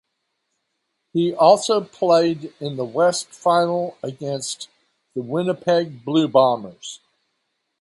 He 1.13 1.31
also 1.31 1.81
played 1.83 2.51
in 2.59 2.75
the 2.75 2.83
West 2.83 3.27
Final 3.27 3.99
against 4.01 4.67
the 5.13 5.21
Winnipeg 5.21 6.03
Blue 6.03 6.27
Bombers. 6.27 7.01